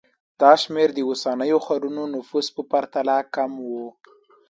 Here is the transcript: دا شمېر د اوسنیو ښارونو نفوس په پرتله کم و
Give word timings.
دا 0.41 0.51
شمېر 0.63 0.89
د 0.93 0.99
اوسنیو 1.09 1.59
ښارونو 1.65 2.03
نفوس 2.15 2.47
په 2.55 2.61
پرتله 2.71 3.17
کم 3.35 3.51
و 3.69 3.71